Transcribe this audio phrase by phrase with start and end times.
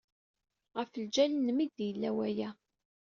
[0.77, 2.49] Ɣef ljal-nnem ay d-yella waya.